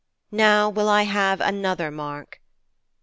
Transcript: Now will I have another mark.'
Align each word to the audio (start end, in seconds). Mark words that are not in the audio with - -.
Now 0.31 0.67
will 0.67 0.89
I 0.89 1.03
have 1.03 1.41
another 1.41 1.91
mark.' 1.91 2.41